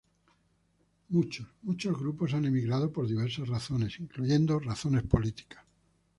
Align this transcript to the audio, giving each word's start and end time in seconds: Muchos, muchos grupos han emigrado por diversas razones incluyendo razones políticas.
Muchos, 1.09 1.45
muchos 1.61 1.95
grupos 1.95 2.33
han 2.33 2.45
emigrado 2.45 2.91
por 2.91 3.05
diversas 3.07 3.47
razones 3.47 3.99
incluyendo 3.99 4.57
razones 4.57 5.03
políticas. 5.03 5.63